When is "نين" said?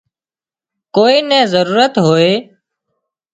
1.29-1.45